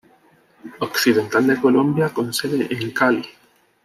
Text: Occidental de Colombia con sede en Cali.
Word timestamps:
Occidental 0.79 1.45
de 1.45 1.61
Colombia 1.61 2.09
con 2.11 2.33
sede 2.33 2.65
en 2.71 2.89
Cali. 2.89 3.23